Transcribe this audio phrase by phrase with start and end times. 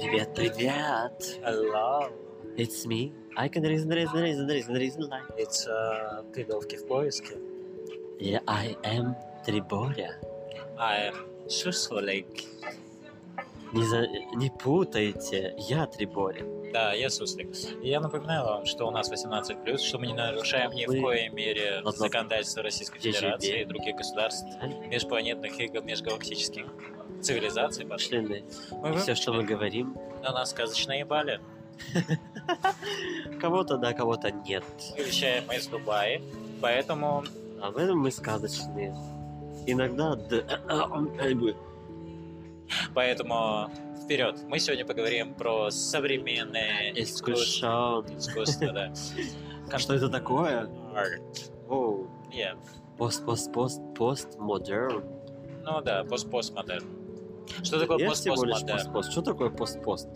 [0.00, 1.40] Привет, привет!
[1.42, 2.08] Hello,
[2.56, 3.12] It's me.
[3.36, 5.24] I can reason, reason, reason, reason, reason like.
[5.36, 7.36] it's uh, Пидовки в поиске.
[8.20, 10.14] Yeah, I am Триборя.
[10.78, 12.26] I am Суслик.
[13.72, 14.06] Не, за...
[14.36, 16.44] не путайте, я Триборя.
[16.72, 17.48] Да, я Суслик.
[17.82, 21.28] И я напоминаю вам, что у нас 18+, что мы не нарушаем ни в коей
[21.30, 23.00] мере законодательство Российской.
[23.00, 24.46] Федерации и других государств,
[24.86, 26.66] межпланетных и межгалактических
[27.22, 27.86] цивилизаций.
[27.86, 28.44] пошли.
[28.70, 31.40] Мы И все, что мы говорим, но нас сказочно ебали.
[33.40, 34.64] кого-то да, кого-то нет.
[34.96, 36.20] Мы вещаем из Дубая,
[36.60, 37.24] поэтому
[37.62, 38.96] А в этом мы сказочные.
[39.66, 40.16] Иногда
[42.94, 43.70] Поэтому
[44.04, 44.36] вперед.
[44.46, 48.04] Мы сегодня поговорим про современное искусство.
[48.16, 48.92] Искусство, да.
[49.70, 50.66] А что это такое?
[50.94, 51.50] Art.
[51.68, 52.56] О, Yeah.
[52.98, 55.02] пост, пост, пост, пост, модерн.
[55.62, 56.84] Ну да, пост-постмодерн.
[57.62, 59.12] Что такое Я всего лишь пост-пост.
[59.12, 60.08] Что такое пост-пост?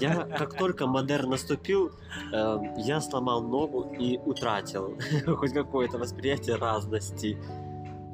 [0.00, 1.92] Я, как только модерн наступил,
[2.32, 4.98] э, я сломал ногу и утратил
[5.36, 7.38] хоть какое-то восприятие разности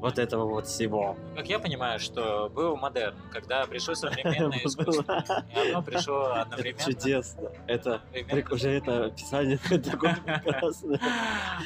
[0.01, 1.17] вот этого вот всего.
[1.35, 5.25] Как я понимаю, что был модерн, когда пришло современное искусство.
[5.55, 6.85] И оно пришло Это одновременно.
[6.85, 7.51] чудесно.
[7.67, 8.03] Это
[8.51, 9.59] уже это описание
[9.91, 11.01] такое прекрасное.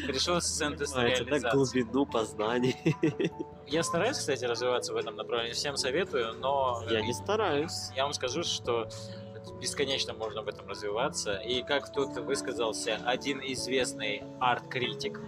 [0.07, 1.53] Пришло с индустриализацией.
[1.53, 2.77] глубину познаний.
[3.67, 5.53] Я стараюсь, кстати, развиваться в этом направлении.
[5.53, 7.91] Всем советую, но Я не стараюсь.
[7.97, 8.89] я вам скажу, что
[9.61, 11.35] бесконечно можно в этом развиваться.
[11.35, 15.21] И как тут высказался один известный арт-критик,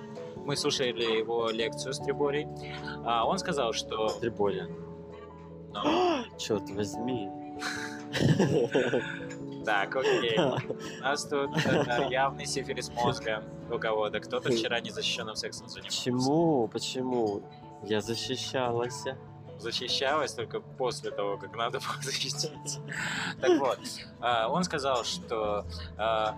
[0.45, 2.47] мы слушали его лекцию с Триборей,
[3.05, 4.09] а, он сказал, что...
[4.21, 4.69] Триболя.
[5.73, 7.31] ну, Черт возьми.
[9.65, 10.39] так, окей.
[11.01, 14.21] У нас тут э, явный сифилис мозга у кого-то.
[14.21, 15.99] Кто-то вчера незащищенным сексом занимался.
[15.99, 16.69] Почему?
[16.69, 17.43] Почему?
[17.85, 19.05] Я защищалась.
[19.59, 22.81] Защищалась только после того, как надо было защититься.
[23.41, 23.79] Так вот,
[24.21, 25.65] а, он сказал, что
[25.97, 26.37] а,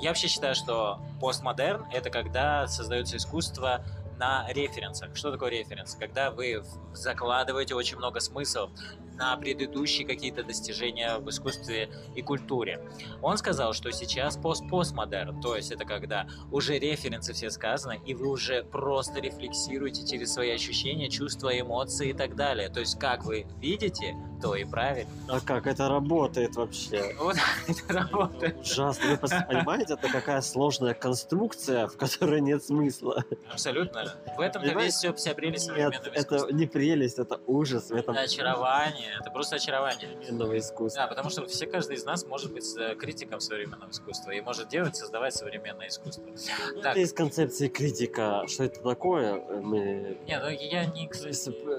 [0.00, 3.84] я вообще считаю, что постмодерн— это когда создается искусство
[4.18, 5.16] на референсах.
[5.16, 5.94] Что такое референс?
[5.94, 6.62] Когда вы
[6.92, 8.70] закладываете очень много смыслов
[9.20, 12.80] на предыдущие какие-то достижения в искусстве и культуре.
[13.22, 18.28] Он сказал, что сейчас пост-постмодерн, то есть это когда уже референсы все сказаны, и вы
[18.28, 22.70] уже просто рефлексируете через свои ощущения, чувства, эмоции и так далее.
[22.70, 25.10] То есть как вы видите, то и правильно.
[25.28, 27.14] А как это работает вообще?
[27.18, 27.36] Вот
[27.68, 28.60] это работает.
[28.60, 29.10] Ужасно.
[29.10, 33.22] Вы понимаете, это какая сложная конструкция, в которой нет смысла.
[33.52, 34.14] Абсолютно.
[34.36, 39.09] В этом-то весь все, вся прелесть Нет, современного это не прелесть, это ужас Это очарование,
[39.18, 40.08] это просто очарование.
[40.08, 41.02] современного искусства.
[41.02, 44.68] Да, потому что все, каждый из нас может быть э, критиком современного искусства и может
[44.68, 46.22] делать, создавать современное искусство.
[46.26, 48.44] Ну, Так, Это из концепции критика.
[48.46, 49.34] Что это такое?
[49.60, 50.18] Мы...
[50.26, 51.10] не, ну я не...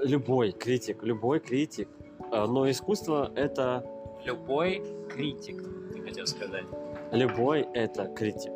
[0.05, 1.87] Любой критик, любой критик.
[2.31, 3.85] А, Но искусство— это...
[4.23, 5.61] Любой критик,
[5.93, 6.65] ты хотел сказать.
[7.11, 8.51] Любой— это критик.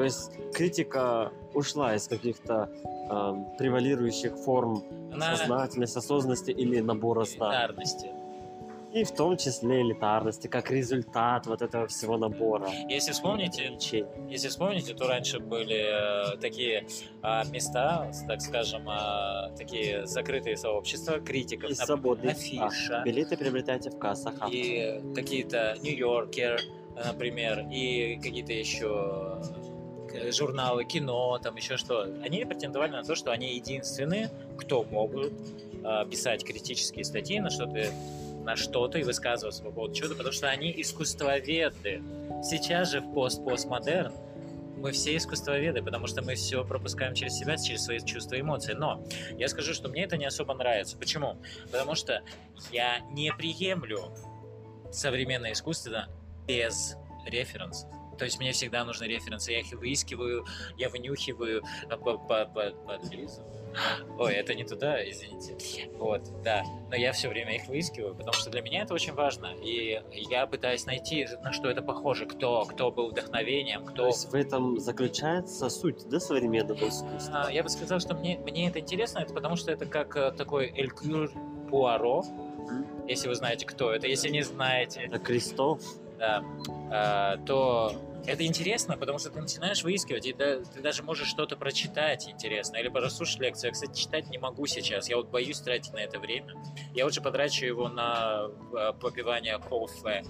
[0.00, 2.70] То есть критика ушла из каких-то
[3.10, 7.86] эм, превалирующих форм Она сознательности, осознанности или набора знаний.
[8.94, 12.70] И в том числе элитарности, как результат вот этого всего набора.
[12.88, 13.76] Если вспомните.
[14.30, 16.86] Если вспомните, то раньше были э, такие
[17.20, 21.68] а, места, так скажем, а, такие закрытые сообщества критиков.
[21.68, 23.02] И Нап- свободный Афиша.
[23.04, 24.32] Билеты приобретайте в кассах.
[24.40, 24.48] авто.
[24.50, 26.58] И какие-то Нью-Йоркер,
[27.04, 29.59] например, и какие-то еще э,
[30.30, 32.02] журналы кино, там еще что.
[32.24, 35.32] Они претендовали на то, что они единственные, кто могут
[35.82, 37.92] э, писать критические статьи на что-то
[38.44, 42.02] на что-то и высказываться по поводу чего-то, потому что они искусствоведы.
[42.42, 44.12] Сейчас же в пост-постмодерн
[44.78, 48.72] мы все искусствоведы, потому что мы все пропускаем через себя, через свои чувства и эмоции.
[48.72, 49.04] Но
[49.36, 50.96] я скажу, что мне это не особо нравится.
[50.96, 51.36] Почему?
[51.70, 52.22] Потому что
[52.72, 54.14] я не приемлю
[54.90, 56.06] современное искусство
[56.46, 57.90] без референсов.
[58.20, 60.44] То есть мне всегда нужны референсы, я их выискиваю,
[60.76, 63.50] я вынюхиваю, а, по- по- по- подлизываю.
[64.18, 65.88] Ой, это не туда, извините.
[65.96, 66.64] Вот, да.
[66.90, 69.54] Но я все время их выискиваю, потому что для меня это очень важно.
[69.62, 74.06] И я пытаюсь найти, на что это похоже, кто, кто был вдохновением, То кто...
[74.08, 77.44] есть в этом заключается суть да, современного искусства.
[77.46, 80.32] А, Я бы сказал, что мне, мне это интересно, это потому что это как э,
[80.32, 81.30] такой Элькюр
[81.70, 82.22] Пуаро,
[83.08, 84.06] если вы знаете, кто это.
[84.06, 85.80] Если не знаете, Это Крестов.
[86.18, 86.44] да,
[86.90, 87.94] а, то
[88.26, 92.76] это интересно, потому что ты начинаешь выискивать, и да- ты даже можешь что-то прочитать интересно,
[92.76, 93.68] или послушать лекцию.
[93.68, 96.54] Я, кстати, читать не могу сейчас, я вот боюсь тратить на это время.
[96.94, 100.24] Я лучше потрачу его на а, попивание кофе.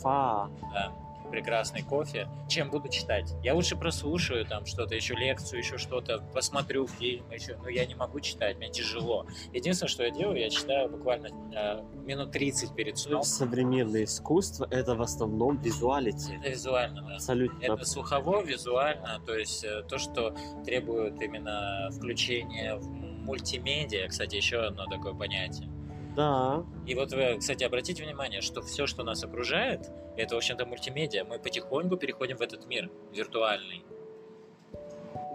[0.00, 0.50] Фа.
[0.72, 0.92] Да.
[1.34, 3.34] Прекрасный кофе, чем буду читать.
[3.42, 7.96] Я лучше прослушаю там что-то, еще лекцию, еще что-то, посмотрю фильм, еще, но я не
[7.96, 9.26] могу читать, мне тяжело.
[9.52, 13.24] Единственное, что я делаю, я читаю буквально э, минут 30 перед сном.
[13.24, 16.36] Современное искусство— это в основном визуалити.
[16.38, 17.14] Это визуально, да.
[17.16, 17.64] Абсолютно.
[17.64, 22.86] Это слухово, визуально, то есть э, то, что требует именно включения в
[23.24, 25.73] мультимедиа, кстати, еще одно такое понятие.
[26.16, 26.64] Да.
[26.86, 31.24] И вот вы, кстати, обратите внимание, что все, что нас окружает, это, в общем-то, мультимедиа.
[31.24, 33.84] Мы потихоньку переходим в этот мир виртуальный.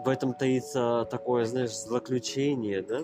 [0.06, 3.00] В этом таится такое, знаешь, злоключение, да?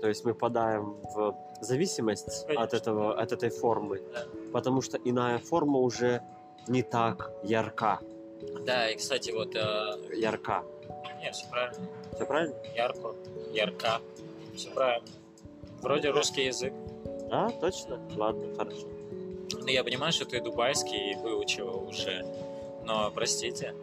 [0.00, 2.76] То есть мы попадаем в зависимость от, Конечно.
[2.76, 4.26] этого, от этой формы, Да.
[4.52, 6.22] потому что иная форма уже
[6.68, 7.98] не так ярка.
[8.64, 9.54] Да, и, кстати, вот...
[9.56, 10.62] Э, Ярка.
[11.20, 11.86] не, все правильно.
[12.14, 12.54] Все правильно?
[12.76, 13.14] Ярко,
[13.52, 14.00] ярка.
[14.54, 15.08] Все правильно.
[15.82, 16.72] Вроде русский язык.
[17.30, 18.00] Да, точно?
[18.16, 18.86] Ладно, хорошо.
[19.52, 22.24] Ну, я понимаю, что ты дубайский выучил уже.
[22.84, 23.74] Но, простите.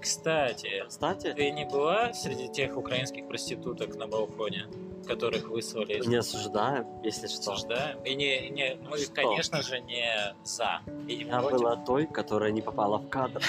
[0.00, 4.66] Кстати, Кстати, ты не была среди тех украинских проституток на балконе,
[5.08, 7.52] которых выслали из не осуждаем, если что.
[7.52, 7.98] осуждаем?
[8.04, 9.12] И не, не, мы, Что?
[9.12, 10.80] конечно же, не за.
[11.08, 11.58] И не Я против.
[11.58, 13.42] была той, которая не попала в кадр.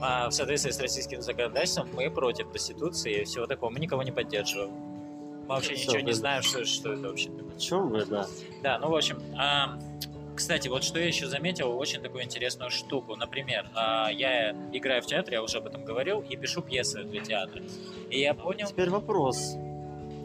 [0.00, 3.70] А в соответствии с российским законодательством мы против проституции и всего такого.
[3.70, 4.70] Мы никого не поддерживаем.
[5.48, 7.58] Мы вообще Всё, ничего не вы- знаю, что, что это вообще такое.
[7.58, 8.26] Чем вы, да?
[8.62, 9.78] Да, ну, в общем, а,
[10.36, 13.16] кстати, вот что я еще заметил, очень такую интересную штуку.
[13.16, 17.22] Например, а, я играю в театре, я уже об этом говорил, и пишу пьесы для
[17.22, 17.62] театра.
[18.10, 18.66] И я понял...
[18.66, 19.56] Теперь вопрос,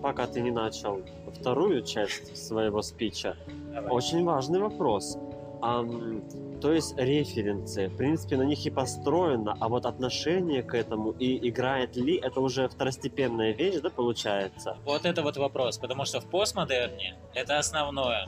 [0.01, 1.01] пока ты не начал
[1.39, 3.37] вторую часть своего спича.
[3.73, 3.89] Давай.
[3.91, 5.17] Очень важный вопрос.
[5.61, 6.21] Ам,
[6.63, 11.49] то есть референсы, в принципе, на них и построено, а вот отношение к этому и
[11.49, 14.77] играет ли, это уже второстепенная вещь, да, получается?
[14.85, 18.27] Вот это вот вопрос, потому что в постмодерне это основное,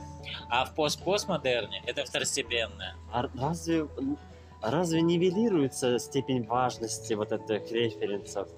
[0.50, 2.94] а в постпостмодерне это второстепенное.
[3.10, 3.88] А разве,
[4.60, 8.48] разве нивелируется степень важности вот этих референсов,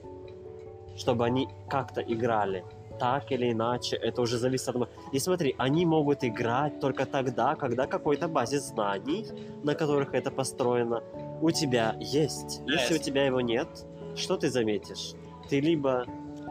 [0.96, 2.64] чтобы они как-то играли?
[2.98, 4.88] Так или иначе, это уже зависит от...
[5.12, 9.26] И смотри, они могут играть только тогда, когда какой-то базис знаний,
[9.62, 11.02] на которых это построено,
[11.40, 12.60] у тебя есть.
[12.66, 13.68] Если у тебя его нет,
[14.16, 15.14] что ты заметишь?
[15.48, 16.04] Ты либо...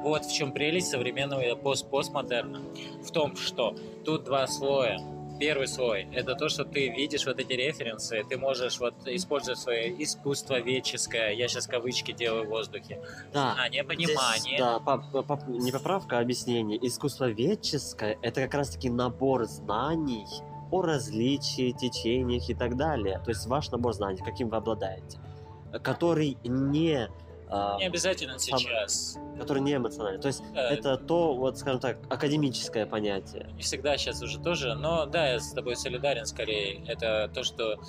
[0.03, 2.61] Вот в чем прелесть современного пост постмодерна.
[3.03, 4.99] В том, что тут два слоя.
[5.39, 10.03] Первый слой– это то, что ты видишь вот эти референсы, ты можешь вот использовать свое
[10.03, 13.01] искусство веческое, я сейчас кавычки делаю в воздухе,
[13.33, 14.57] Да, знание, Здесь, понимание.
[14.57, 16.77] да, поп- поп- не поправка, а объяснение.
[16.87, 20.25] Искусствоведческое— это как раз-таки набор знаний
[20.71, 23.21] о различии, течениях и так далее.
[23.23, 25.19] То есть ваш набор знаний, каким вы обладаете,
[25.83, 27.09] который не,
[27.49, 29.17] Не обязательно сам- сейчас.
[29.39, 30.21] который не эмоциональный.
[30.21, 33.47] То есть Да, это то, вот, скажем так, академическое понятие.
[33.55, 36.83] не всегда сейчас уже тоже, но да, я с тобой солидарен скорее.
[36.87, 37.79] Это то, что...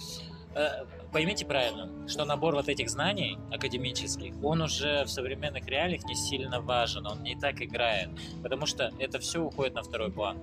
[0.54, 6.14] э, Поймите правильно, что набор вот этих знаний академических, он уже в современных реалиях не
[6.14, 8.10] сильно важен, он не так играет,
[8.42, 10.36] потому что это все уходит на второй план.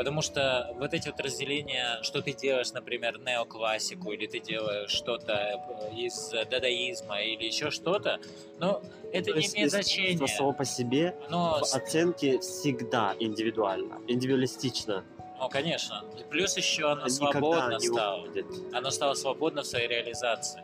[0.00, 5.34] Потому что вот эти вот разделения, что ты делаешь, например, неоклассику, или ты делаешь что-то
[5.34, 8.18] э, из дадаизма, или еще что-то,
[8.58, 8.82] но
[9.12, 10.26] это То не имеет значения.
[10.26, 15.04] само по себе Но в оценке всегда индивидуально, индивидуалистично.
[15.38, 16.02] Ну, конечно.
[16.30, 18.22] Плюс еще оно Никогда свободно стало.
[18.22, 18.46] уходит.
[18.72, 20.62] Оно стало свободно в своей реализации.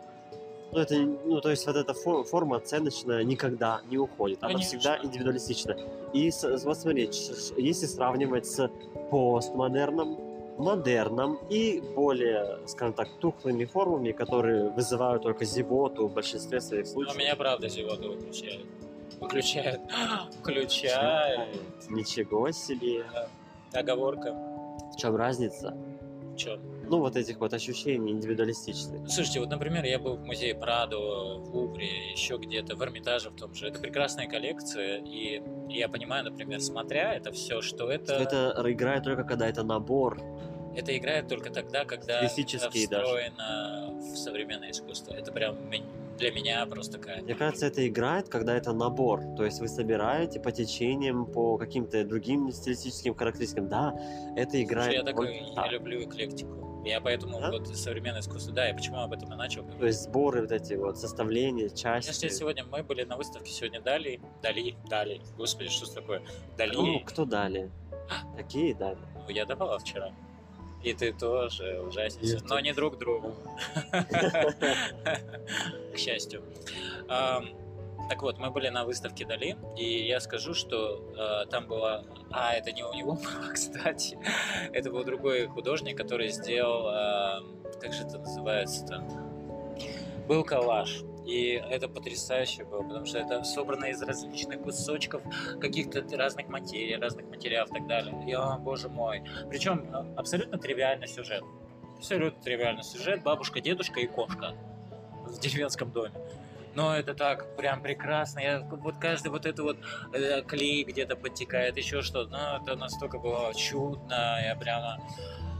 [0.73, 4.39] Ну, это, ну, то есть вот эта фо- форма оценочная никогда не уходит.
[4.43, 4.79] Она Конечно.
[4.79, 5.77] всегда индивидуалистична.
[6.13, 7.05] И вот смотри,
[7.57, 8.69] если сравнивать с
[9.11, 10.19] постмодерном,
[10.59, 16.91] модерном и более, скажем так, тухлыми формами, которые вызывают только зевоту в большинстве своих Но
[16.93, 17.17] случаев.
[17.19, 18.65] меня правда зевота выключает.
[19.21, 19.81] Выключает.
[20.41, 21.49] Включает.
[21.89, 23.05] Ничего себе.
[23.73, 24.33] Оговорка.
[24.93, 25.77] В чем разница?
[26.37, 26.59] Чё?
[26.89, 29.09] Ну, вот этих вот ощущений индивидуалистичных.
[29.09, 33.37] Слушайте, вот, например, я был в музее Прадо, в Лувре, еще где-то, в Эрмитаже в
[33.37, 33.69] том же.
[33.69, 38.55] Это прекрасная коллекция, и я понимаю, например, смотря это все, что это, это...
[38.57, 40.19] это играет только когда это набор.
[40.75, 43.05] играет только тогда, когда это Стилистические даже.
[43.05, 45.15] встроено в современное искусство.
[45.15, 45.57] Это прям
[46.17, 47.23] для меня просто такая...
[47.23, 49.23] Мне кажется, это играет, когда это набор.
[49.37, 53.69] То есть вы собираете по течениям, по каким-то другим стилистическим характеристикам.
[53.69, 53.95] Да,
[54.37, 54.93] это играет.
[54.95, 55.69] Я такой, роль- я да.
[55.69, 56.66] люблю эклектику.
[56.87, 57.51] Я поэтому Да?
[57.51, 59.81] вот современное искусство, да, я почему об этом и начал говорить.
[59.81, 62.29] То есть сборы вот эти вот, составления, Если части.
[62.29, 66.23] сегодня мы были на выставке, сегодня Дали, Дали, Дали, господи, что это такое?
[66.57, 67.71] Дали, Ну, кто дали?
[68.37, 68.99] Какие дали?
[69.15, 70.13] ну, я давала вчера.
[70.85, 73.35] И ты тоже ужаснее, И но не друг другу.
[75.93, 76.43] К счастью.
[78.09, 82.05] Так вот, мы были на выставке Дали, и я скажу, что э, там было...
[82.31, 84.19] А, это не у него было, кстати.
[84.73, 86.89] Это был другой художник, который сделал...
[86.89, 89.05] Э, как же это называется-то?
[90.29, 91.03] Был коллаж.
[91.27, 95.23] И это потрясающе было, потому что это собрано из различных кусочков
[95.61, 98.15] каких-то разных материй, разных материалов и так далее.
[98.29, 99.25] И, о, боже мой.
[99.51, 101.43] Причем э, абсолютно тривиальный сюжет.
[101.97, 103.25] Абсолютно тривиальный сюжет.
[103.25, 104.55] Бабушка, дедушка и кошка
[105.25, 106.13] в деревенском доме.
[106.77, 108.39] Но это так прям прекрасно.
[108.41, 109.79] Я, вот каждый вот это вот
[110.13, 112.31] э, клей где-то подтекает, еще что-то.
[112.31, 114.39] Ну, это настолько было чудно.
[114.45, 114.99] Я прямо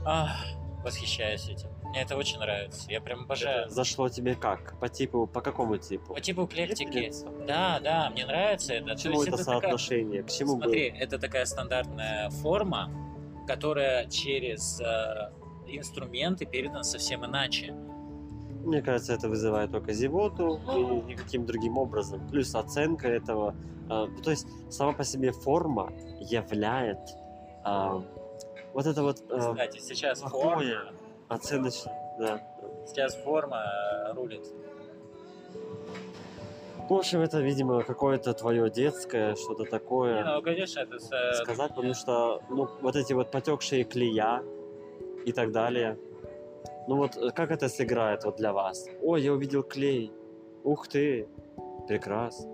[0.05, 0.29] ах,
[0.83, 1.69] восхищаюсь этим.
[1.89, 2.87] Мне это очень нравится.
[2.91, 3.63] Я прям обожаю.
[3.65, 4.79] Это зашло тебе как?
[4.79, 6.13] По типу, по какому типу?
[6.13, 7.11] По типу эклектики.
[7.47, 8.93] Да, да, мне нравится это.
[8.93, 10.21] К чему это такая- соотношение?
[10.21, 12.91] К чему Смотри, это такая стандартная форма,
[13.47, 15.31] которая через э,
[15.65, 17.73] инструменты передана совсем иначе.
[18.67, 22.27] Мне кажется, это вызывает только зевоту и никаким другим образом.
[22.27, 23.55] Плюс оценка этого.
[23.89, 26.99] а, то есть сама по себе форма являет
[27.63, 28.03] а,
[28.73, 30.91] вот это вот а, Кстати, сейчас форма,
[31.29, 31.95] оценочное.
[32.19, 32.41] Да.
[32.85, 34.45] сейчас форма э, рулит.
[36.89, 40.23] В общем, это, видимо, какое-то твое детское, что-то Не, такое.
[40.25, 44.43] ну, конечно, это с, э, сказать, потому что ну, вот эти вот потекшие клея
[45.25, 45.97] и так далее.
[46.87, 48.87] Ну вот э, как это сыграет вот для вас?
[49.01, 50.11] Ой, я увидел клей.
[50.63, 51.27] Ух ты,
[51.87, 52.49] прекрасно.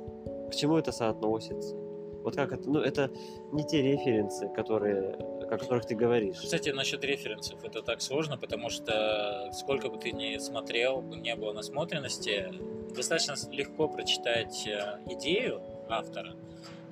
[0.50, 1.76] К чему это соотносится?
[2.24, 2.70] Вот как это?
[2.70, 3.12] Ну это
[3.52, 6.38] не те референсы, которые, о которых ты говоришь.
[6.38, 11.54] Кстати, насчет референсов это так сложно, потому что сколько бы ты ни смотрел, не было
[11.54, 12.54] насмотренности,
[12.96, 16.36] достаточно легко прочитать э, идею автора,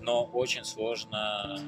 [0.01, 1.59] но очень сложно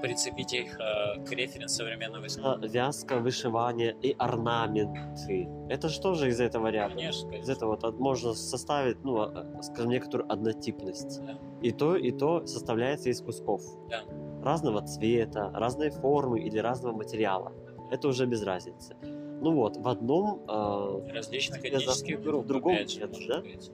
[0.00, 2.60] прицепить их э, к референсу современного искусства.
[2.62, 5.48] А, Вязка, вышивание и орнаменты.
[5.68, 6.94] Это же тоже из этого ряда.
[6.94, 7.52] Конечно, Из конечно.
[7.52, 11.20] этого вот можно составить, ну, а, скажем, некоторую однотипность.
[11.24, 11.38] Да.
[11.62, 13.62] И то, и то составляется из кусков.
[13.88, 14.02] Да.
[14.42, 17.52] Разного цвета, разной формы или разного материала.
[17.90, 18.96] Это уже без разницы.
[19.02, 20.42] Ну вот, в одном...
[20.48, 23.40] а, Различных этнических групп, в другом опять же, нет, да?
[23.40, 23.70] быть.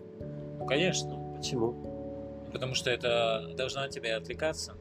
[0.58, 1.34] Ну, конечно.
[1.36, 1.74] Почему?
[2.52, 4.74] Потому что это должно тебя отвлекаться.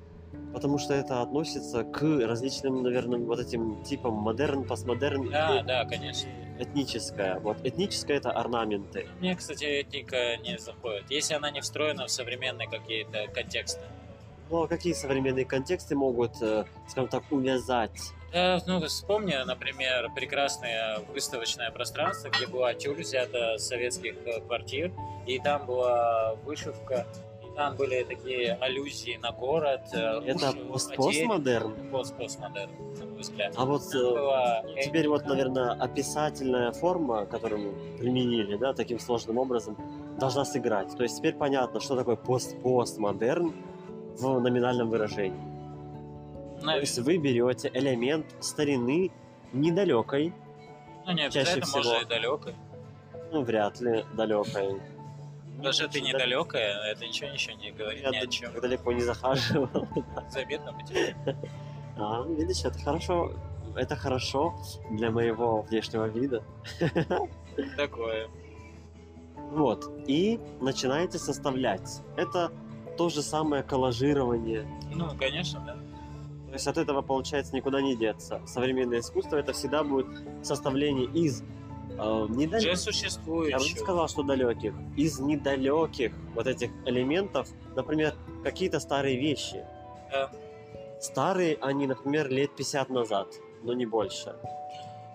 [0.54, 5.86] Потому что это относится к различным, наверное, вот этим типам модерн, постмодерн Да, и да,
[5.86, 6.30] конечно.
[6.60, 7.40] этническое.
[7.40, 9.08] Вот этническое это орнаменты.
[9.20, 11.10] Мне, кстати, этника не заходит.
[11.10, 13.82] Если она не встроена в современные какие-то контексты.
[14.50, 17.98] Ну а какие современные контексты могут, э, скажем так, увязать?
[18.34, 24.92] Да, ну, вспомни, например, прекрасное выставочное пространство, где была тюль взята с советских э, квартир,
[25.26, 27.08] и там была вышивка,
[27.56, 29.82] там были такие аллюзии на город.
[29.94, 30.54] э, Это
[30.98, 31.74] постмодерн?
[31.92, 33.54] Пост- Постмодерн, на мой взгляд.
[33.58, 39.38] А вот э, была Теперь вот, наверное, описательная форма, которую мы применили, да, таким сложным
[39.38, 39.76] образом,
[40.20, 40.96] должна сыграть.
[40.96, 43.54] То есть теперь понятно, что такое пост-постмодерн
[44.18, 45.40] в номинальном выражении.
[46.62, 49.12] То Навер- есть вы берете элемент старины
[49.54, 50.34] недалекой,
[51.06, 51.78] Ну, не чаще всего.
[51.84, 52.56] может, и далекой.
[53.32, 54.80] ну, вряд ли далекой.
[55.62, 58.54] Даже ты очень недалекая, это ничего ничего не говорит Я ни о чем.
[58.60, 59.88] далеко не захаживал.
[60.30, 61.16] Заметно по тебе.
[61.98, 63.32] А, видишь, это хорошо.
[63.76, 64.56] Это хорошо
[64.90, 66.42] для моего внешнего вида.
[67.78, 68.28] Такое.
[69.52, 69.92] Вот.
[70.08, 72.02] И начинаете составлять.
[72.16, 72.52] Это
[72.98, 74.66] то же самое коллажирование.
[74.94, 75.74] Ну, конечно, да.
[76.48, 78.42] То есть от этого, получается, никуда не деться.
[78.46, 80.08] Современное искусство это всегда будет
[80.44, 81.44] составление из
[81.98, 83.50] э, Уже недалеких.
[83.50, 84.74] Я бы не сказал, что далеких.
[84.98, 89.64] Из недалеких вот этих элементов, например, какие-то старые вещи.
[90.12, 90.30] Да.
[91.00, 93.28] Старые они, например, лет 50 назад,
[93.64, 94.36] но не больше.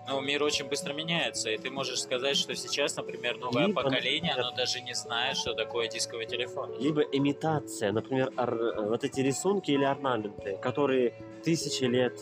[0.09, 4.31] Но мир очень быстро меняется, и ты можешь сказать, что сейчас, например, новое Либо, поколение,
[4.31, 6.71] например- оно даже не знает, что такое дисковый телефон.
[6.79, 12.13] Либо имитация, например, ор- вот эти рисунки или орнаменты, которые тысячи лет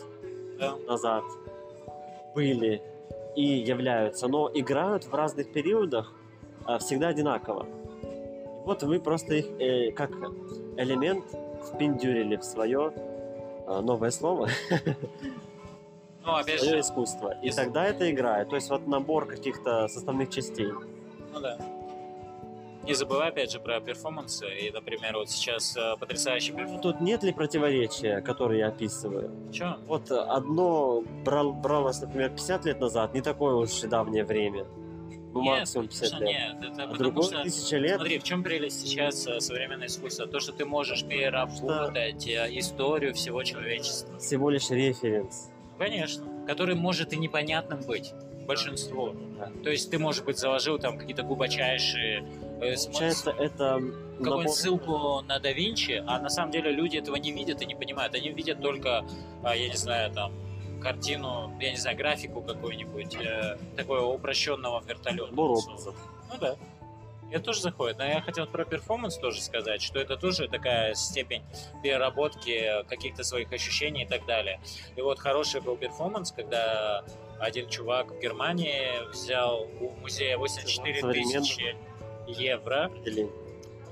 [0.58, 0.74] Да.
[0.88, 1.22] назад
[2.34, 2.82] были
[3.36, 6.12] и являются, но играют в разных периодах
[6.64, 7.66] а, всегда одинаково.
[8.02, 10.10] И вот вы просто их э, как
[10.76, 11.24] элемент
[11.68, 12.92] впендюрили в свое
[13.66, 14.48] а, новое слово,
[16.24, 17.34] Ну, опять свое же, искусство.
[17.40, 18.48] И тогда это играет.
[18.48, 20.72] То есть вот набор каких-то составных частей.
[21.32, 21.56] ну да.
[22.86, 24.46] Не забывай, опять же, про перформансы.
[24.48, 26.82] И, например, вот сейчас э, потрясающий перформанс.
[26.82, 29.30] Тут нет ли противоречия, которые я описываю?
[29.52, 29.76] Чё?
[29.86, 34.66] Вот э, одно брал, бралось, например, 50 лет назад, не такое уж и давнее время.
[35.32, 36.54] Ну, Нет, максимум 50 конечно, лет.
[36.62, 36.72] нет.
[36.72, 37.42] Это А потому другое что...
[37.42, 37.96] тысяча лет.
[37.96, 40.26] Смотри, в чем прелесть сейчас э, современного искусства?
[40.26, 44.18] То, что ты можешь переработать э, историю всего человечества.
[44.18, 45.50] всего лишь референс.
[45.78, 46.24] Конечно.
[46.46, 48.12] Который может и непонятным быть
[48.46, 49.14] большинству.
[49.38, 49.50] Да.
[49.64, 52.24] То есть ты, может быть, заложил там какие-то глубочайшие
[52.60, 53.80] э, Получается, это
[54.18, 57.66] какую-нибудь набор- ссылку на да Винчи, а на самом деле люди этого не видят и
[57.66, 58.14] не понимают.
[58.14, 59.04] Они видят только,
[59.42, 60.32] а, я не знаю, там,
[60.80, 65.32] картину, я не знаю, графику какую-нибудь, э, такого упрощенного вертолета.
[65.32, 65.96] образов.
[66.30, 66.56] Ну да.
[67.30, 67.98] Это тоже заходит.
[67.98, 71.42] Но я хотел про перформанс тоже сказать, что это тоже такая степень
[71.82, 74.60] переработки каких-то своих ощущений и так далее.
[74.94, 77.04] И вот хороший был перформанс, когда
[77.40, 81.40] один чувак в Германии взял у музея 84 Современно.
[81.40, 81.76] тысячи
[82.28, 82.90] евро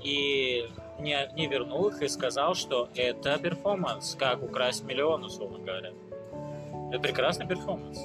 [0.01, 5.91] и не, не вернул их и сказал, что это перформанс, как украсть миллион, условно говоря.
[6.91, 7.99] Это прекрасный перформанс.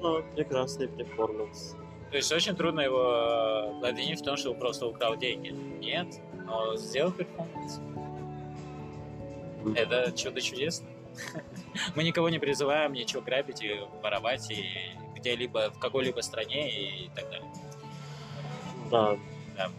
[0.00, 1.76] ну, прекрасный перформанс.
[2.12, 5.48] То есть очень трудно его э, обвинить в том, что он просто украл деньги.
[5.48, 6.08] Нет,
[6.44, 7.80] но сделал перформанс.
[9.74, 10.88] Это чудо чудесно.
[11.96, 17.30] Мы никого не призываем ничего грабить и воровать и где-либо, в какой-либо стране и так
[17.30, 17.52] далее.
[18.90, 19.16] Да.
[19.56, 19.70] Да.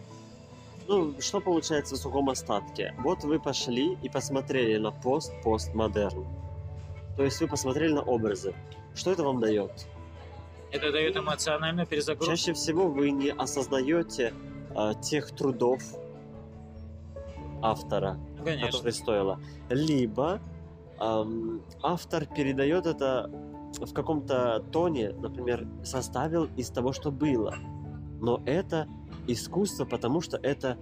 [0.88, 2.96] Ну, что получается в сухом остатке?
[2.98, 6.26] Вот вы пошли и посмотрели на пост-постмодерн.
[7.16, 8.54] То есть вы посмотрели на образы.
[8.96, 9.86] Что это вам дает?
[10.74, 12.34] Это дает эмоциональную перезагрузку.
[12.34, 14.34] Чаще всего вы не осознаете
[14.74, 15.80] а, тех трудов
[17.62, 18.66] автора, Ну, конечно.
[18.66, 19.40] которые стоило.
[19.68, 20.40] Либо
[20.98, 23.30] ам, автор передает это
[23.78, 27.54] в каком-то тоне, например, составил из того, что было.
[28.20, 28.88] Но это
[29.28, 30.76] искусство, потому что это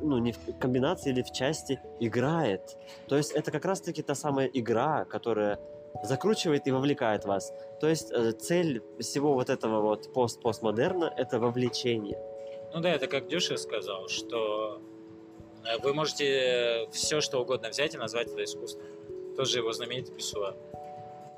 [0.00, 2.78] ну, не в комбинации или в части играет.
[3.08, 5.58] То есть это как раз-таки та самая игра, которая
[6.02, 7.52] закручивает и вовлекает вас.
[7.80, 12.18] То есть э, цель всего вот этого вот пост-постмодерна— это вовлечение.
[12.74, 14.80] Ну да, это как Дюша сказал, что
[15.64, 18.84] э, вы можете все, что угодно взять и назвать это искусством.
[19.36, 20.54] Тоже его знаменитый Писсуа.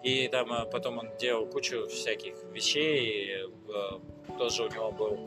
[0.02, 3.46] И там э, потом он делал кучу всяких вещей.
[4.38, 5.18] Тоже у него был,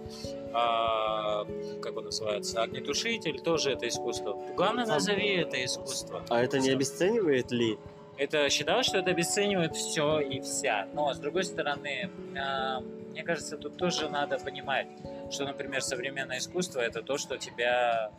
[0.53, 1.45] а,
[1.81, 4.41] как он называется, огнетушитель, тоже это искусство.
[4.55, 6.23] Главное, назови это искусство.
[6.29, 7.77] А это не обесценивает ли?
[8.17, 10.87] Это считалось, что это обесценивает все и вся.
[10.93, 14.87] Но с другой стороны, а, мне кажется, тут тоже надо понимать,
[15.31, 18.11] что, например, современное искусство это то, что тебя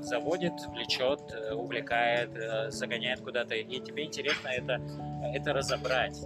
[0.00, 4.80] заводит, влечет, э, увлекает, э, загоняет куда-то, и тебе интересно это,
[5.34, 6.16] это разобрать.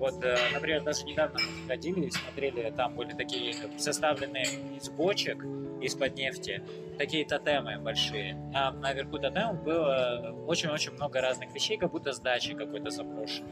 [0.00, 5.44] Вот, э, например, даже недавно мы ходили и смотрели, там были такие составленные из бочек
[5.82, 6.62] из-под нефти,
[6.96, 8.34] такие тотемы большие.
[8.54, 13.50] А наверху тотемов было очень-очень много разных вещей, как будто с дачи какой-то заброшенной.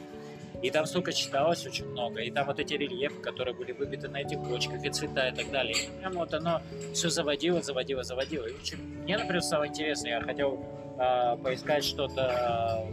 [0.62, 2.20] И там столько читалось очень много.
[2.20, 5.50] И там вот эти рельефы, которые были выбиты на этих бочках, и цвета и так
[5.50, 5.74] далее.
[5.74, 6.62] И прям вот оно
[6.94, 8.46] все заводило, заводило, заводило.
[8.46, 8.78] И очень...
[9.02, 10.08] Мне, например, стало интересно.
[10.08, 10.64] Я хотел
[10.98, 12.86] а, поискать что-то,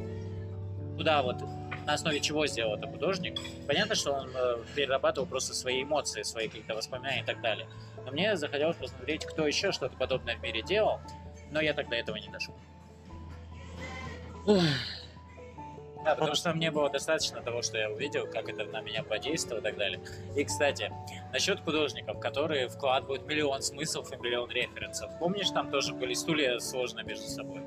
[0.98, 1.38] куда вот
[1.86, 3.40] на основе чего сделал это художник.
[3.68, 7.68] Понятно, что он э, перерабатывал просто свои эмоции, свои какие-то воспоминания и так далее.
[8.06, 11.00] Но мне захотелось посмотреть, кто еще что-то подобное в мире делал,
[11.52, 12.56] но я тогда этого не дошел.
[16.06, 19.60] Да, потому что мне было достаточно того, что я увидел, как это на меня подействовало
[19.60, 20.00] и так далее.
[20.36, 20.92] И, кстати,
[21.34, 25.10] насчет художников, которые вкладывают миллион смыслов и миллион референсов.
[25.20, 27.62] Помнишь, там тоже были стулья сложно между собой?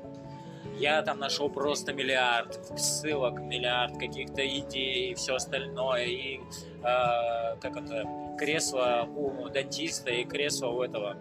[0.79, 6.05] Я там нашел просто миллиард ссылок, миллиард каких-то идей и все остальное.
[6.05, 8.05] И э, как это,
[8.37, 11.17] кресло у дантиста и кресло у этого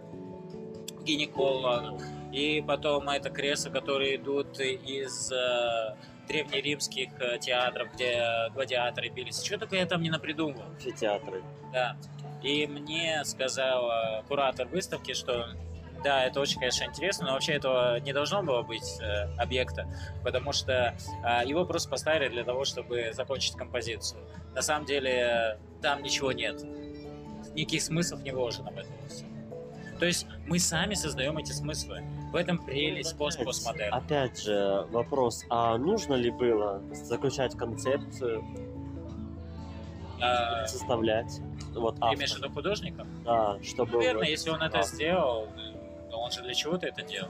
[1.02, 1.98] гинеколога.
[2.32, 5.96] И потом это кресла, которые идут из э,
[6.28, 8.22] древнеримских э, театров, где
[8.54, 9.42] гладиаторы бились.
[9.42, 10.62] Что такое я там не напридумывал?
[10.66, 11.42] Амфитеатры.
[11.72, 11.96] Да.
[12.44, 15.48] И мне сказал куратор выставки, что
[16.02, 19.86] да, это очень, конечно, интересно, но вообще этого не должно было быть э, объекта,
[20.22, 24.20] потому что э, его просто поставили для того, чтобы закончить композицию.
[24.54, 26.62] На самом деле э, там ничего нет.
[27.54, 29.24] Никаких смыслов не вложено в это всё.
[29.98, 32.04] То есть мы сами создаем эти смыслы.
[32.30, 33.96] В этом прелесть пост постмодерна.
[33.96, 38.44] Опять же, вопрос, а нужно ли было заключать концепцию,
[40.20, 41.40] А, составлять?
[41.74, 43.06] Вот ты имеешь в автор, виду художников?
[43.24, 43.98] да, чтобы...
[43.98, 45.48] Наверное, если он это сделал,
[46.18, 47.28] то он же для чего-то это делал.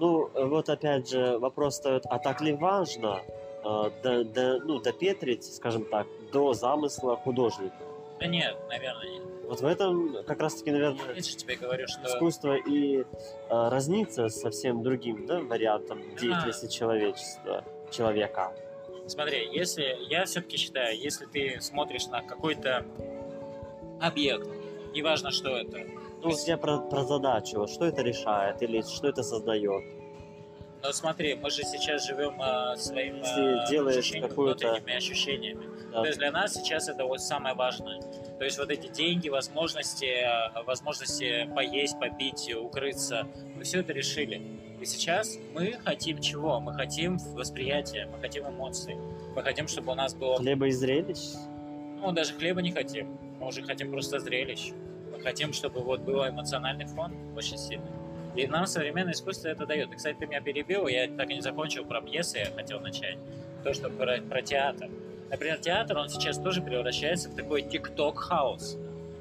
[0.00, 3.22] Ну, вот опять же, вопрос встает, а так ли важно
[3.64, 7.76] э, до- до- ну, допетрить, скажем так, до замысла художника?
[8.18, 9.22] Да нет, наверное, нет.
[9.46, 13.04] Вот в этом как раз-таки, наверное, Я же тебе говорю, что искусство и э,
[13.48, 18.52] разнится со всем другим да, вариантом деятельности человечества, человека.
[19.06, 22.84] Смотри, если я все-таки считаю, если ты смотришь на какой-то
[24.00, 24.48] объект,
[24.94, 25.86] неважно, что это,
[26.24, 29.84] Ну, вот я про, про задачу, вот что это решает или что это создает.
[30.82, 35.66] но смотри, мы же сейчас живем э, своим Если э, делаешь внутренними ощущениями.
[35.92, 36.00] Да.
[36.00, 38.00] То есть для нас сейчас это вот самое важное.
[38.38, 44.40] То есть вот эти деньги, возможности, э, возможности поесть, попить, укрыться, мы все это решили.
[44.80, 46.58] И сейчас мы хотим чего?
[46.58, 48.96] Мы хотим восприятия, мы хотим эмоций,
[49.36, 50.38] мы хотим, чтобы у нас было...
[50.38, 51.34] Хлеба и зрелищ?
[52.00, 54.72] Ну, даже хлеба не хотим, мы уже хотим просто зрелищ.
[55.24, 57.90] Хотим, чтобы вот был эмоциональный фон очень сильный.
[58.36, 59.90] И нам современное искусство это дает.
[59.92, 63.16] И, кстати, ты меня перебил, я так и не закончил про пьесы, я хотел начать.
[63.62, 64.90] То, что про, про театр.
[65.30, 68.76] Например, театр, он сейчас тоже превращается в такой тикток-хаус.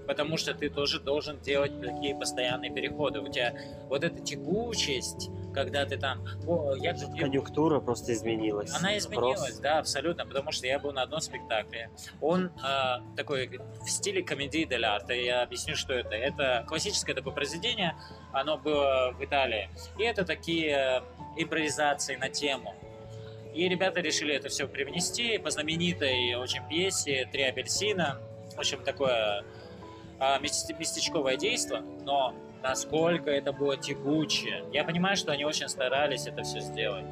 [0.07, 3.19] Потому что ты тоже должен делать такие постоянные переходы.
[3.19, 3.53] У тебя
[3.89, 6.25] вот эта текучесть, когда ты там...
[6.47, 8.73] О, я же Конъюнктура просто изменилась.
[8.75, 9.59] Она изменилась, Вопрос.
[9.59, 11.89] да, абсолютно, потому что я был на одном спектакле.
[12.21, 15.13] Он э, такой в стиле комедии дель арта.
[15.13, 16.15] Я объясню, что это.
[16.15, 17.95] Это классическое такое произведение,
[18.31, 19.69] оно было в Италии.
[19.97, 21.03] И это такие
[21.37, 22.75] импровизации на тему.
[23.53, 28.19] И ребята решили это все привнести по знаменитой очень пьесе «Три апельсина».
[28.55, 29.43] В общем, такое
[30.23, 34.63] а, местечковое действие, но насколько это было тягуче.
[34.71, 37.03] Я понимаю, что они очень старались это все сделать.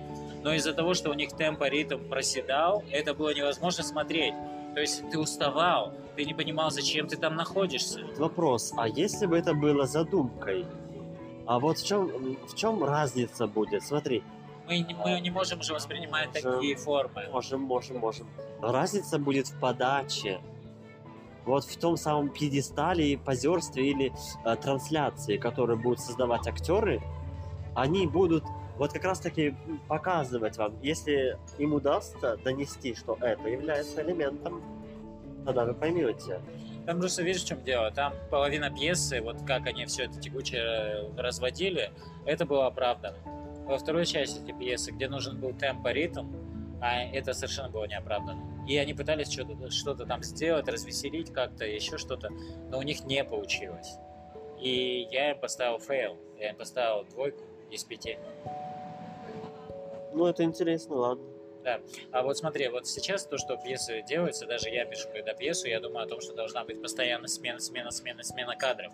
[0.44, 4.34] Но из-за того, что у них темпо, ритм проседал, это было невозможно смотреть.
[4.74, 8.00] То есть ты уставал, ты не понимал, зачем ты там находишься.
[8.18, 10.66] Вопрос, а если бы это было задумкой?
[11.46, 13.84] А вот в чем, в чем разница будет?
[13.84, 14.24] Смотри.
[14.68, 17.28] Мы, не, мы не можем уже воспринимать можем, такие формы.
[17.30, 18.28] Можем, можем, можем.
[18.62, 20.40] Разница будет в подаче
[21.46, 24.14] вот в том самом пьедестале, позерстве или
[24.46, 27.02] э, трансляции, которые будут создавать актеры,
[27.76, 28.44] они будут
[28.78, 29.56] вот как раз таки
[29.88, 34.62] показывать вам, если им удастся донести, что это является элементом,
[35.46, 36.42] тогда вы поймете.
[36.86, 37.92] Там просто видишь, в чем дело.
[37.92, 41.92] Там половина пьесы, вот как они все это тягучее разводили,
[42.26, 43.18] это было оправдано.
[43.66, 46.28] Во второй части этой пьесы, где нужен был темп и ритм,
[46.82, 48.42] а это совершенно было неоправданно.
[48.68, 52.30] И они пытались что-то что там сделать, развеселить как-то, еще что-то,
[52.70, 53.98] но у них не получилось.
[54.60, 58.18] И я им поставил фейл, я им поставил двойку из пяти.
[60.14, 61.26] Ну, это интересно, ладно.
[61.64, 61.80] Да.
[62.12, 65.80] А вот смотри, вот сейчас то, что пьесы делаются, даже я пишу когда пьесу, я
[65.80, 68.92] думаю о том, что должна быть постоянно смена, смена, смена, смена кадров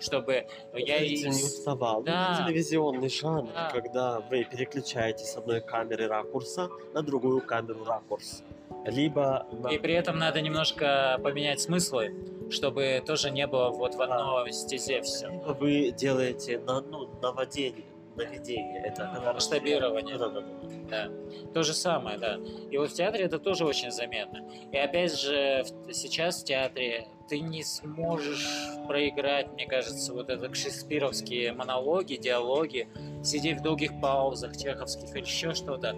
[0.00, 1.22] чтобы я и...
[1.22, 2.02] не уставал.
[2.02, 2.38] Да.
[2.40, 3.70] Ну, телевизионный жанр, да.
[3.70, 8.42] когда вы переключаете с одной камеры ракурса на другую камеру ракурс.
[8.86, 9.46] Либо...
[9.70, 12.14] И при этом надо немножко поменять смыслы,
[12.50, 14.52] чтобы тоже не было вот в одной да.
[14.52, 15.28] стезе все.
[15.28, 18.82] Либо вы делаете на, ну, наводение, наведение.
[18.84, 20.18] Это масштабирование.
[20.18, 20.46] Да, да, да.
[20.90, 21.10] Да.
[21.54, 22.38] То же самое, да.
[22.70, 24.46] И вот в театре это тоже очень заметно.
[24.70, 28.46] И опять же, сейчас в театре ты не сможешь
[28.86, 32.88] проиграть, мне кажется, вот это шекспировские монологи, диалоги,
[33.22, 35.96] сидеть в долгих паузах, чеховских или еще что-то.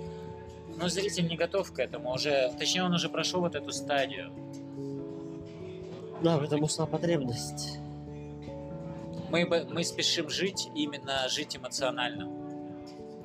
[0.78, 2.52] Но зритель не готов к этому уже.
[2.58, 4.32] Точнее, он уже прошел вот эту стадию.
[6.22, 7.78] Да, этом ушла потребность.
[9.30, 12.45] Мы, мы спешим жить, именно жить эмоционально.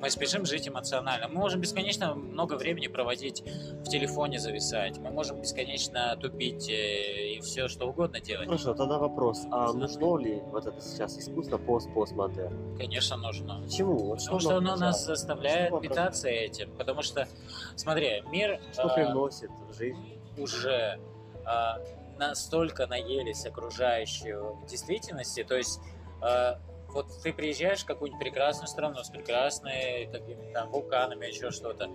[0.02, 1.28] Мы спешим жить эмоционально.
[1.28, 4.98] Мы можем бесконечно много времени проводить в телефоне, зависать.
[4.98, 8.48] Мы можем бесконечно тупить э, и все что угодно делать.
[8.48, 9.46] Хорошо, тогда вопрос.
[9.52, 12.76] А нужно ли вот это сейчас искусство пост-постмодерн?
[12.76, 13.62] Конечно, нужно.
[13.62, 14.16] Почему?
[14.16, 16.72] Потому что оно нас заставляет питаться этим.
[16.76, 17.28] Потому что,
[17.76, 18.60] смотри, мир...
[18.72, 20.18] Что а, привносит в жизнь?
[20.36, 20.98] Уже
[21.44, 21.78] а,
[22.18, 24.34] настолько наелись окружающей
[24.68, 25.78] действительности, то есть
[26.20, 26.58] а,
[26.92, 31.90] вот ты приезжаешь в какую-нибудь прекрасную страну с прекрасными какими-то там вулканами, еще что-то,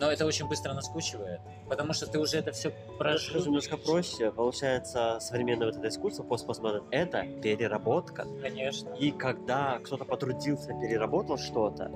[0.00, 3.36] но это очень быстро наскучивает, потому что ты уже это все прожил.
[3.36, 4.32] Это немножко проще.
[4.32, 8.26] Получается, современное вот это искусство, постмодерн, это переработка.
[8.40, 8.94] Конечно.
[8.94, 11.90] И когда кто-то потрудился, переработал что-то,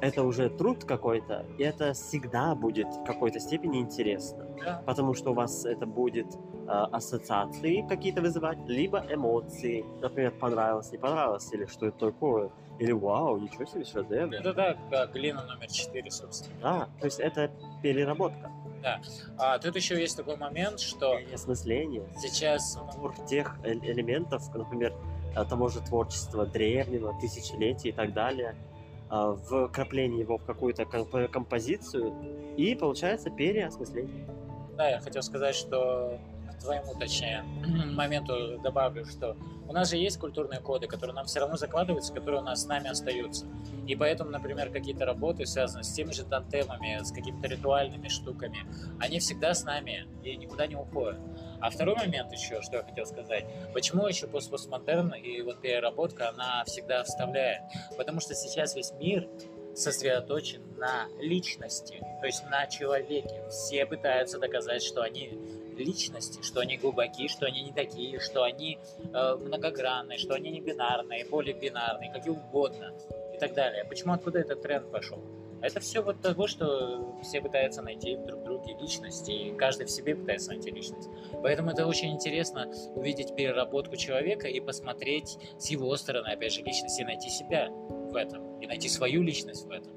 [0.00, 4.46] это уже труд какой-то, и это всегда будет в какой-то степени интересно.
[4.64, 4.82] Да.
[4.86, 6.26] Потому что у вас это будет
[6.72, 9.84] Э, ассоциации какие-то вызывать, либо эмоции.
[10.00, 14.32] Например, понравилось, не понравилось, или что это такое, или вау, ничего себе, шедевр.
[14.32, 16.56] Это да, глина номер 4, собственно.
[16.62, 17.50] Да, то есть это
[17.82, 18.52] переработка.
[18.84, 19.00] Да.
[19.36, 21.18] А тут еще есть такой момент, что...
[21.18, 22.04] Переосмысление.
[22.20, 22.76] Сейчас...
[22.76, 24.94] Набор тех элементов, например,
[25.48, 28.54] того же творчества древнего, тысячелетий и так далее,
[29.10, 29.36] э,
[29.68, 32.14] вкрапление его в какую-то композицию,
[32.56, 34.39] и получается переосмысление.
[34.76, 36.18] Да, я хотел сказать, что
[36.60, 37.42] твоему, точнее,
[37.94, 39.36] моменту добавлю, что
[39.68, 42.66] у нас же есть культурные коды, которые нам все равно закладываются, которые у нас с
[42.66, 43.46] нами остаются.
[43.86, 48.58] И поэтому, например, какие-то работы связаны с теми же тантемами, с какими-то ритуальными штуками,
[48.98, 51.18] они всегда с нами и никуда не уходят.
[51.60, 56.64] А второй момент еще, что я хотел сказать, почему еще постмодерн и вот переработка, она
[56.64, 57.62] всегда вставляет?
[57.96, 59.28] Потому что сейчас весь мир
[59.74, 63.44] сосредоточен на личности, то есть на человеке.
[63.50, 65.38] Все пытаются доказать, что они
[65.76, 68.78] личности, что они глубокие, что они не такие, что они
[69.12, 72.92] э, многогранные, что они не бинарные, полибинарные, какие угодно
[73.34, 73.84] и так далее.
[73.84, 75.18] Почему откуда этот тренд пошел?
[75.62, 80.16] Это все вот того, что все пытаются найти друг друге личность, и каждый в себе
[80.16, 81.08] пытается найти личность.
[81.42, 87.02] Поэтому это очень интересно увидеть переработку человека и посмотреть с его стороны, опять же, личности,
[87.02, 87.68] найти себя
[88.10, 89.92] в этом, и найти свою личность в этом,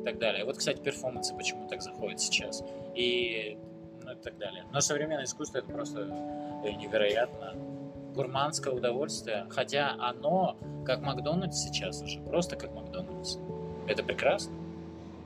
[0.00, 0.44] и так далее.
[0.44, 3.58] Вот, кстати, перформансы почему так заходят сейчас, и,
[4.02, 4.64] ну, и так далее.
[4.72, 6.00] Но современное искусство это просто
[6.64, 7.54] э, невероятно
[8.14, 13.36] гурманское удовольствие, хотя оно, как Макдональдс сейчас уже, просто как Макдональдс.
[13.86, 14.54] Это прекрасно.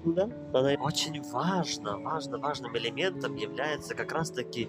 [0.05, 4.69] Да, она очень важно, важно, важным элементом является как раз-таки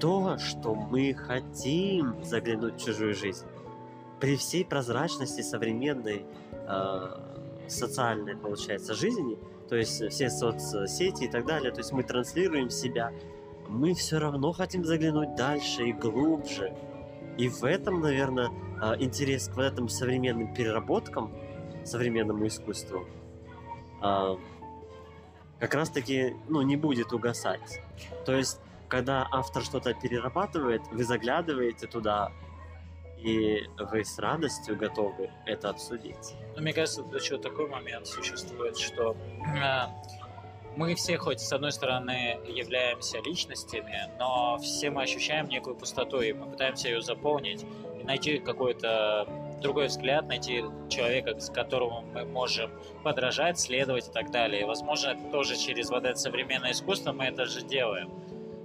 [0.00, 3.46] то, что мы хотим заглянуть в чужую жизнь.
[4.20, 6.24] При всей прозрачности современной
[6.66, 12.70] э, социальной, получается, жизни, то есть все соцсети и так далее, то есть мы транслируем
[12.70, 13.12] себя,
[13.68, 16.74] мы все равно хотим заглянуть дальше и глубже.
[17.38, 18.50] И в этом, наверное,
[18.82, 21.32] э, интерес к вот этим современным переработкам,
[21.84, 23.06] современному искусству,
[24.02, 24.36] э,
[25.58, 27.80] как раз-таки ну, не будет угасать.
[28.24, 32.32] То есть, когда автор что-то перерабатывает, вы заглядываете туда,
[33.24, 36.34] и вы с радостью готовы это обсудить.
[36.54, 39.16] Ну, мне кажется, еще такой момент существует, что
[39.56, 39.86] э,
[40.76, 46.34] мы все хоть с одной стороны являемся личностями, но все мы ощущаем некую пустоту, и
[46.34, 47.64] мы пытаемся ее заполнить
[47.98, 49.26] и найти какой-то
[49.62, 52.70] другой взгляд, найти человека, с которому мы можем
[53.02, 54.60] подражать, следовать и так далее.
[54.60, 58.10] И, возможно, тоже через вот это современное искусство мы это же делаем,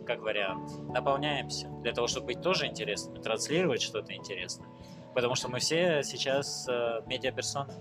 [0.09, 0.71] как вариант.
[0.89, 4.67] Наполняемся для того, чтобы быть тоже интересным, транслировать что-то интересное.
[5.13, 7.73] Потому что мы все сейчас э, медиаперсоны.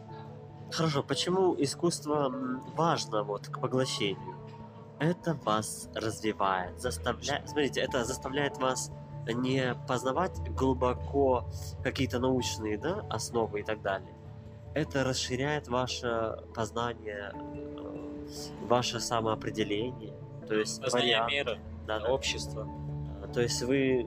[0.70, 2.30] Хорошо, почему искусство
[2.76, 4.36] важно вот к поглощению?
[5.00, 7.48] Это вас развивает, заставляет...
[7.48, 8.90] Смотрите, это заставляет вас
[9.26, 11.46] не познавать глубоко
[11.82, 14.14] какие-то научные да, основы и так далее.
[14.74, 20.12] Это расширяет ваше познание, э, ваше самоопределение,
[20.46, 21.58] то есть познание вариант, мира,
[21.88, 22.12] да, да.
[22.12, 22.68] общества.
[23.32, 24.06] То есть вы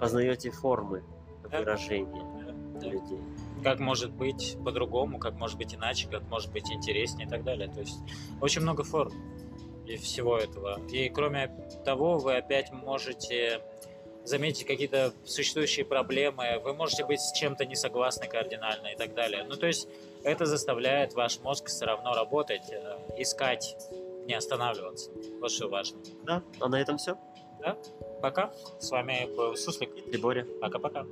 [0.00, 1.04] познаете формы
[1.44, 2.24] выражения
[2.80, 2.88] да.
[2.88, 3.20] людей.
[3.62, 7.68] Как может быть по-другому, как может быть иначе, как может быть интереснее и так далее.
[7.68, 7.98] То есть
[8.40, 9.12] очень много форм
[9.86, 10.80] и всего этого.
[10.88, 11.48] И кроме
[11.84, 13.60] того, вы опять можете
[14.24, 19.44] заметить какие-то существующие проблемы, вы можете быть с чем-то не согласны кардинально и так далее.
[19.44, 19.88] Ну, то есть
[20.24, 23.76] это заставляет ваш мозг все равно работать, э, искать,
[24.30, 25.10] не останавливаться.
[25.40, 26.00] Вот что важно.
[26.22, 27.18] Да, а на этом все.
[27.60, 27.76] Да,
[28.22, 28.52] пока.
[28.78, 29.90] С вами был Суслик.
[30.06, 30.46] И Боря.
[30.60, 31.04] Пока-пока.